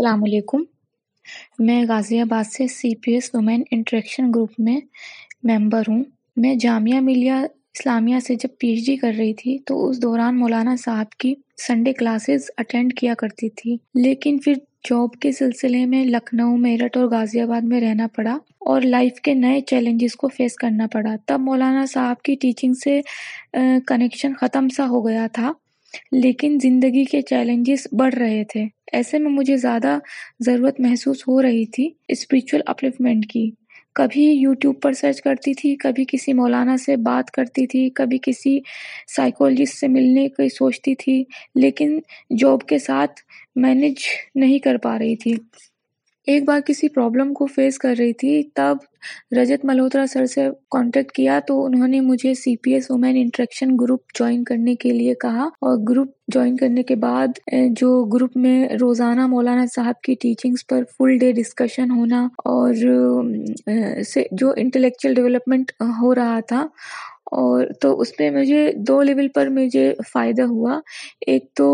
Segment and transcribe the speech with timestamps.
[0.00, 0.62] السلام علیکم۔
[1.58, 4.76] میں غازی آباد سے C P S women interaction group میں
[5.42, 6.04] ممبر ہوں۔
[6.36, 10.38] میں جامعہ ملیہ اسلامیہ سے جب پی ایچ ڈی کر رہی تھی تو اس دوران
[10.38, 11.34] مولانا صاحب کی
[11.66, 14.54] سنڈے کلاسز اٹینڈ کیا کرتی تھی۔ لیکن پھر
[14.90, 19.34] جاب کے سلسلے میں لکھنؤ، میرٹھ اور غازی آباد میں رہنا پڑا اور لائف کے
[19.34, 23.00] نئے چیلنجز کو فیس کرنا پڑا۔ تب مولانا صاحب کی ٹیچنگ سے
[23.86, 25.52] کنیکشن ختم سا ہو گیا تھا۔
[26.12, 29.98] لیکن زندگی کے چیلنجز بڑھ رہے تھے۔ ایسے میں مجھے زیادہ
[30.40, 33.50] ضرورت محسوس ہو رہی تھی اسپریچول اپلفمنٹ کی۔
[33.94, 38.58] کبھی یوٹیوب پر سرچ کرتی تھی، کبھی کسی مولانا سے بات کرتی تھی، کبھی کسی
[39.16, 41.98] سائیکولوجسٹ سے ملنے کی سوچتی تھی، لیکن
[42.38, 43.12] جاب کے ساتھ
[43.56, 43.94] مینج
[44.34, 45.34] نہیں کر پا رہی تھی۔
[46.30, 48.76] ایک بار کسی پرابلم کو فیس کر رہی تھی، تب
[49.38, 53.76] رجت ملہوترا سر سے کانٹیکٹ کیا تو انہوں نے مجھے C P S women interaction
[53.80, 57.38] group join کرنے کے لیے کہا اور گروپ جوائن کرنے کے بعد
[57.78, 62.72] جو گروپ میں روزانہ مولانا صاحب کی ٹیچنگس پر فل ڈے ڈسکشن ہونا اور
[64.32, 66.66] جو انٹلیکچوئل ڈیولپمنٹ ہو رہا تھا
[67.32, 70.78] اور تو اس پہ مجھے دو لیول پر مجھے فائدہ ہوا۔
[71.26, 71.68] ایک تو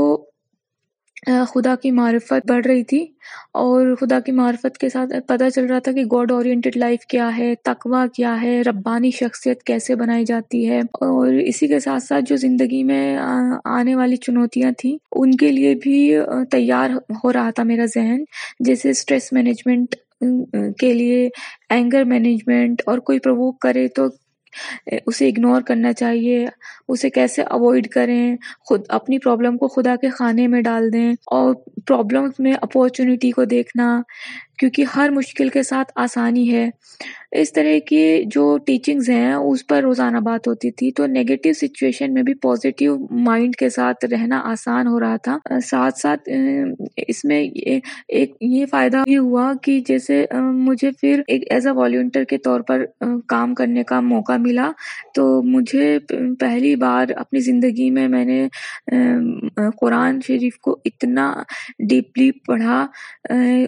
[1.25, 3.07] خدا کی معرفت بڑھ رہی تھی
[3.53, 7.37] اور خدا کی معرفت کے ساتھ پتہ چل رہا تھا کہ گاڈ اورینٹیڈ لائف کیا
[7.37, 12.25] ہے تقوا کیا ہے، ربانی شخصیت کیسے بنائی جاتی ہے۔ اور اسی کے ساتھ ساتھ
[12.29, 13.17] جو زندگی میں
[13.65, 16.17] آنے والی چنوتیاں تھیں، ان کے لیے بھی
[16.51, 16.91] تیار
[17.25, 18.23] ہو رہا تھا میرا ذہن۔
[18.61, 19.95] جیسے اسٹریس مینجمنٹ
[20.79, 21.29] کے لیے
[21.71, 24.07] اینگر مینجمنٹ اور کوئی پرووک کرے تو
[25.07, 26.47] اسے اگنور کرنا چاہیے،
[26.89, 31.55] اسے کیسے اوائڈ کریں؟ خود، اپنی پرابلم کو خدا کے خانے میں ڈال دیں اور
[31.87, 34.03] پرابلمس میں اپارچونیٹی کو دیکھنا۔
[34.59, 36.69] کیونکہ ہر مشکل کے ساتھ آسانی ہے۔
[37.33, 42.15] اس طرح کی جو ٹیچنگز ہیں، اس پر روزانہ بات ہوتی تھی، تو نگیٹو سچویشن
[42.15, 46.29] میں بھی پازیٹیو مائنڈ کے ساتھ رہنا آسان ہو رہا تھا۔ ساتھ ساتھ
[47.09, 52.25] اس میں ایک یہ فائدہ یہ ہوا کہ جیسے مجھے پھر ایک ایز اے والنٹیئر
[52.25, 52.85] کے طور پر
[53.29, 54.71] کام کرنے کا موقع ملا۔
[55.15, 55.99] تو مجھے
[56.41, 58.47] پہلی بار اپنی زندگی میں میں نے
[59.81, 61.33] قرآن شریف کو اتنا
[61.89, 62.87] ڈیپلی پڑھا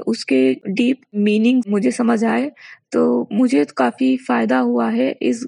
[0.07, 2.49] اس کے ڈیپ میننگ مجھے سمجھ آئے،
[2.93, 3.01] تو
[3.31, 5.43] مجھے کافی فائدہ ہوا ہے اس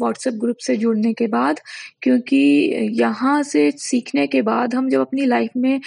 [0.00, 1.60] واٹس ایپ گروپ سے جڑنے کے بعد،
[2.02, 5.78] کیونکہ یہاں سے سیکھنے کے بعد ہم جب اپنی لائف میں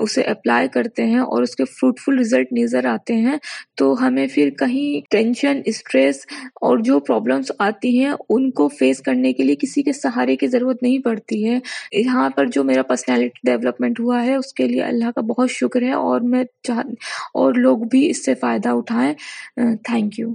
[0.00, 3.36] اسے اپلائی کرتے ہیں اور اس کے فروٹفل رزلٹ نظر آتے ہیں،
[3.76, 6.24] تو ہمیں پھر کہیں ٹینشن اسٹریس
[6.60, 10.46] اور جو پرابلمس آتی ہیں، ان کو فیس کرنے کے لیے کسی کے سہارے کی
[10.46, 11.58] ضرورت نہیں پڑتی ہے۔
[11.94, 15.82] یہاں پر جو میرا پرسنالٹی ڈیولپمنٹ ہوا ہے، اس کے لیے اللہ کا بہت شکر
[15.82, 16.80] ہے اور میں چاہ،
[17.34, 19.14] اور لوگ بھی اس سے فائدہ اٹھائیں۔
[19.84, 20.30] Thank you